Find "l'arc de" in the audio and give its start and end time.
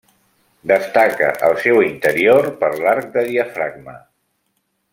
2.87-3.25